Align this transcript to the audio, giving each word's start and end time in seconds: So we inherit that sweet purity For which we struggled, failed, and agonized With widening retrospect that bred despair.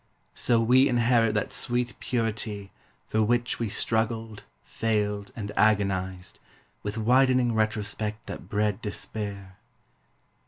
So 0.33 0.59
we 0.59 0.89
inherit 0.89 1.35
that 1.35 1.51
sweet 1.53 1.93
purity 1.99 2.71
For 3.09 3.21
which 3.21 3.59
we 3.59 3.69
struggled, 3.69 4.41
failed, 4.63 5.31
and 5.35 5.51
agonized 5.55 6.39
With 6.81 6.97
widening 6.97 7.53
retrospect 7.53 8.25
that 8.25 8.49
bred 8.49 8.81
despair. 8.81 9.57